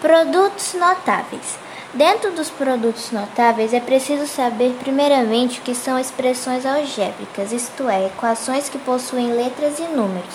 Produtos 0.00 0.74
notáveis. 0.74 1.58
Dentro 1.94 2.30
dos 2.32 2.50
produtos 2.50 3.10
notáveis, 3.12 3.72
é 3.72 3.80
preciso 3.80 4.26
saber 4.26 4.76
primeiramente 4.78 5.58
o 5.58 5.62
que 5.62 5.74
são 5.74 5.98
expressões 5.98 6.66
algébricas, 6.66 7.50
isto 7.50 7.88
é, 7.88 8.04
equações 8.04 8.68
que 8.68 8.76
possuem 8.76 9.32
letras 9.32 9.78
e 9.78 9.84
números. 9.84 10.34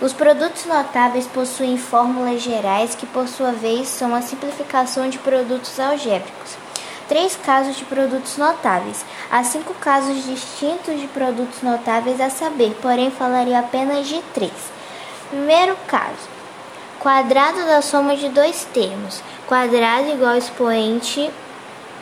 Os 0.00 0.12
produtos 0.12 0.64
notáveis 0.64 1.24
possuem 1.28 1.78
fórmulas 1.78 2.42
gerais 2.42 2.96
que, 2.96 3.06
por 3.06 3.28
sua 3.28 3.52
vez, 3.52 3.86
são 3.86 4.12
a 4.12 4.20
simplificação 4.22 5.08
de 5.08 5.20
produtos 5.20 5.78
algébricos. 5.78 6.56
Três 7.08 7.36
casos 7.36 7.76
de 7.76 7.84
produtos 7.84 8.36
notáveis. 8.36 9.04
Há 9.30 9.44
cinco 9.44 9.72
casos 9.74 10.24
distintos 10.24 11.00
de 11.00 11.06
produtos 11.06 11.62
notáveis 11.62 12.20
a 12.20 12.28
saber, 12.28 12.76
porém 12.82 13.12
falarei 13.12 13.54
apenas 13.54 14.08
de 14.08 14.20
três. 14.34 14.52
Primeiro 15.30 15.76
caso: 15.86 16.35
quadrado 17.06 17.64
da 17.66 17.80
soma 17.82 18.16
de 18.16 18.28
dois 18.30 18.66
termos. 18.74 19.22
Quadrado 19.46 20.10
igual 20.10 20.32
a 20.32 20.38
expoente 20.38 21.30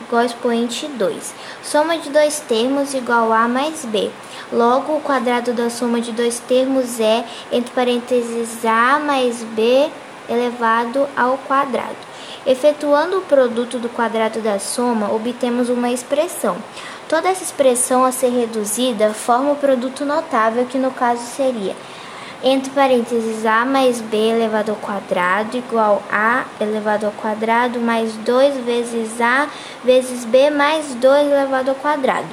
igual 0.01 0.25
expoente 0.25 0.87
2. 0.87 1.33
Soma 1.61 1.99
de 1.99 2.09
dois 2.09 2.39
termos 2.39 2.91
igual 2.95 3.31
a 3.31 3.47
mais 3.47 3.85
b. 3.85 4.09
Logo, 4.51 4.95
o 4.95 5.01
quadrado 5.01 5.53
da 5.53 5.69
soma 5.69 6.01
de 6.01 6.11
dois 6.11 6.39
termos 6.39 6.99
é, 6.99 7.23
entre 7.51 7.71
parênteses, 7.71 8.65
a 8.65 8.97
mais 8.97 9.43
b 9.43 9.91
elevado 10.27 11.07
ao 11.15 11.37
quadrado. 11.37 11.95
Efetuando 12.43 13.19
o 13.19 13.21
produto 13.21 13.77
do 13.77 13.89
quadrado 13.89 14.39
da 14.39 14.57
soma, 14.57 15.13
obtemos 15.13 15.69
uma 15.69 15.91
expressão. 15.91 16.57
Toda 17.07 17.29
essa 17.29 17.43
expressão 17.43 18.03
a 18.03 18.11
ser 18.11 18.29
reduzida 18.29 19.13
forma 19.13 19.51
o 19.51 19.55
produto 19.55 20.03
notável, 20.03 20.65
que 20.65 20.79
no 20.79 20.89
caso 20.89 21.21
seria 21.21 21.75
entre 22.43 22.71
parênteses 22.71 23.45
a 23.45 23.65
mais 23.65 24.01
b 24.01 24.17
elevado 24.17 24.71
ao 24.71 24.77
quadrado 24.77 25.57
igual 25.57 26.03
a 26.11 26.45
elevado 26.59 27.05
ao 27.05 27.11
quadrado 27.11 27.79
mais 27.79 28.13
2 28.17 28.57
vezes 28.65 29.19
a 29.19 29.47
vezes 29.83 30.25
b 30.25 30.49
mais 30.49 30.95
2 30.95 31.27
elevado 31.31 31.69
ao 31.69 31.75
quadrado. 31.75 32.27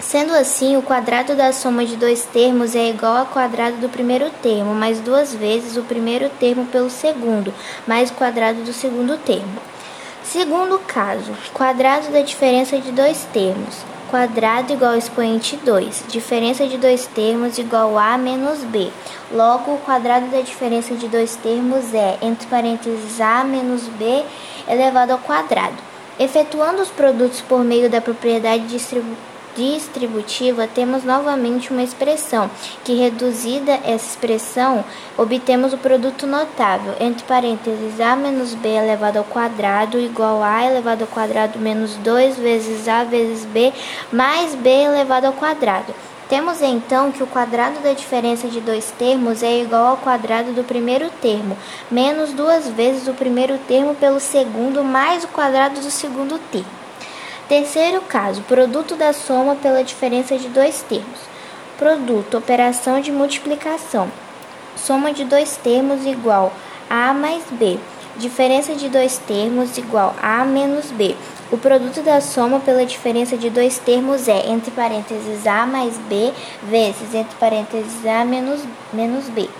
Sendo 0.00 0.32
assim, 0.32 0.76
o 0.76 0.82
quadrado 0.82 1.36
da 1.36 1.52
soma 1.52 1.84
de 1.84 1.94
dois 1.94 2.24
termos 2.24 2.74
é 2.74 2.88
igual 2.88 3.18
ao 3.18 3.26
quadrado 3.26 3.76
do 3.76 3.88
primeiro 3.88 4.30
termo, 4.42 4.74
mais 4.74 4.98
duas 4.98 5.34
vezes 5.34 5.76
o 5.76 5.82
primeiro 5.82 6.30
termo 6.40 6.64
pelo 6.66 6.88
segundo, 6.88 7.52
mais 7.86 8.10
o 8.10 8.14
quadrado 8.14 8.62
do 8.62 8.72
segundo 8.72 9.18
termo. 9.18 9.60
Segundo 10.30 10.78
caso, 10.86 11.32
quadrado 11.52 12.12
da 12.12 12.20
diferença 12.20 12.78
de 12.78 12.92
dois 12.92 13.26
termos. 13.32 13.84
Quadrado 14.08 14.72
igual 14.72 14.94
expoente 14.94 15.56
2. 15.56 16.04
Diferença 16.06 16.68
de 16.68 16.78
dois 16.78 17.04
termos 17.04 17.58
igual 17.58 17.98
a 17.98 18.16
menos 18.16 18.60
b. 18.62 18.92
Logo, 19.32 19.72
o 19.72 19.78
quadrado 19.78 20.26
da 20.26 20.40
diferença 20.40 20.94
de 20.94 21.08
dois 21.08 21.34
termos 21.34 21.92
é, 21.92 22.16
entre 22.22 22.46
parênteses, 22.46 23.20
a 23.20 23.42
menos 23.42 23.88
b 23.88 24.24
elevado 24.68 25.10
ao 25.10 25.18
quadrado. 25.18 25.74
Efetuando 26.16 26.80
os 26.80 26.90
produtos 26.90 27.40
por 27.40 27.64
meio 27.64 27.90
da 27.90 28.00
propriedade 28.00 28.68
distributiva, 28.68 29.29
temos 30.74 31.04
novamente 31.04 31.70
uma 31.70 31.82
expressão, 31.82 32.50
que 32.84 32.94
reduzida 32.94 33.72
essa 33.84 34.10
expressão, 34.10 34.84
obtemos 35.16 35.72
o 35.72 35.78
produto 35.78 36.26
notável, 36.26 36.94
entre 37.00 37.24
parênteses, 37.24 38.00
a 38.00 38.16
menos 38.16 38.54
b 38.54 38.68
elevado 38.68 39.18
ao 39.18 39.24
quadrado 39.24 39.98
igual 39.98 40.42
a 40.42 40.64
elevado 40.64 41.02
ao 41.02 41.08
quadrado 41.08 41.58
menos 41.58 41.96
2 41.96 42.38
vezes 42.38 42.88
a 42.88 43.04
vezes 43.04 43.44
b 43.44 43.72
mais 44.12 44.54
b 44.54 44.70
elevado 44.70 45.26
ao 45.26 45.32
quadrado. 45.32 45.94
Temos 46.28 46.62
então 46.62 47.10
que 47.10 47.24
o 47.24 47.26
quadrado 47.26 47.80
da 47.80 47.92
diferença 47.92 48.46
de 48.46 48.60
dois 48.60 48.92
termos 48.96 49.42
é 49.42 49.62
igual 49.62 49.86
ao 49.86 49.96
quadrado 49.96 50.52
do 50.52 50.62
primeiro 50.62 51.10
termo, 51.20 51.58
menos 51.90 52.32
duas 52.32 52.68
vezes 52.68 53.08
o 53.08 53.14
primeiro 53.14 53.58
termo 53.66 53.96
pelo 53.96 54.20
segundo, 54.20 54.84
mais 54.84 55.24
o 55.24 55.28
quadrado 55.28 55.80
do 55.80 55.90
segundo 55.90 56.38
termo. 56.52 56.79
Terceiro 57.50 58.00
caso, 58.02 58.42
produto 58.42 58.94
da 58.94 59.12
soma 59.12 59.56
pela 59.56 59.82
diferença 59.82 60.38
de 60.38 60.46
dois 60.46 60.82
termos. 60.82 61.18
Produto, 61.76 62.38
operação 62.38 63.00
de 63.00 63.10
multiplicação. 63.10 64.08
Soma 64.76 65.12
de 65.12 65.24
dois 65.24 65.56
termos 65.56 66.06
igual 66.06 66.52
a 66.88 67.12
mais 67.12 67.42
b. 67.50 67.76
Diferença 68.16 68.76
de 68.76 68.88
dois 68.88 69.18
termos 69.18 69.76
igual 69.76 70.14
a 70.22 70.44
menos 70.44 70.92
b. 70.92 71.16
O 71.50 71.58
produto 71.58 72.02
da 72.02 72.20
soma 72.20 72.60
pela 72.60 72.86
diferença 72.86 73.36
de 73.36 73.50
dois 73.50 73.80
termos 73.80 74.28
é, 74.28 74.48
entre 74.48 74.70
parênteses, 74.70 75.44
a 75.44 75.66
mais 75.66 75.98
b 76.08 76.32
vezes, 76.62 77.12
entre 77.12 77.34
parênteses, 77.34 78.06
a 78.06 78.24
menos, 78.24 78.60
menos 78.92 79.28
b. 79.28 79.50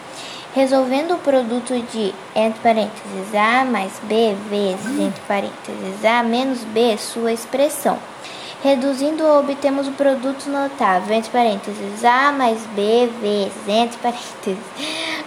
Resolvendo 0.52 1.14
o 1.14 1.18
produto 1.18 1.80
de, 1.92 2.12
entre 2.34 2.60
parênteses, 2.60 3.34
a 3.34 3.64
mais 3.64 3.92
b 4.02 4.34
vezes, 4.48 4.98
entre 4.98 5.20
parênteses, 5.28 6.04
a 6.04 6.24
menos 6.24 6.64
b, 6.64 6.98
sua 6.98 7.32
expressão. 7.32 7.96
Reduzindo, 8.60 9.24
obtemos 9.24 9.86
o 9.86 9.92
produto 9.92 10.50
notável, 10.50 11.14
entre 11.14 11.30
parênteses, 11.30 12.04
a 12.04 12.32
mais 12.32 12.66
b 12.74 13.08
vezes, 13.22 13.68
entre 13.68 13.96
parênteses, 13.98 14.58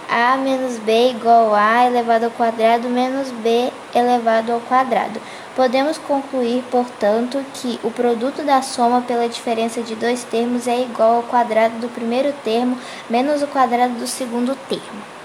a 0.10 0.36
menos 0.36 0.78
b 0.80 1.12
igual 1.12 1.56
a 1.56 1.88
elevado 1.88 2.26
ao 2.26 2.32
quadrado 2.32 2.90
menos 2.90 3.32
b 3.32 3.72
elevado 3.96 4.52
ao 4.52 4.60
quadrado. 4.60 5.22
Podemos 5.56 6.00
concluir, 6.00 6.64
portanto, 6.72 7.46
que 7.54 7.80
o 7.84 7.92
produto 7.92 8.44
da 8.44 8.64
soma 8.64 9.02
pela 9.02 9.30
diferença 9.30 9.84
de 9.84 9.94
dois 9.94 10.24
termos 10.24 10.68
é 10.68 10.82
igual 10.82 11.18
ao 11.18 11.24
quadrado 11.24 11.78
do 11.78 11.90
primeiro 11.90 12.34
termo 12.44 12.76
menos 13.08 13.44
o 13.44 13.48
quadrado 13.48 13.94
do 13.94 14.08
segundo 14.08 14.56
termo. 14.68 15.23